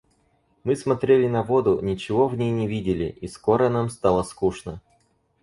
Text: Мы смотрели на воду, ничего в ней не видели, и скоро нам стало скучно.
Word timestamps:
Мы 0.63 0.75
смотрели 0.75 1.27
на 1.27 1.43
воду, 1.43 1.79
ничего 1.79 2.27
в 2.27 2.35
ней 2.35 2.49
не 2.51 2.67
видели, 2.67 3.03
и 3.21 3.27
скоро 3.27 3.69
нам 3.69 3.91
стало 3.91 4.23
скучно. 4.23 4.81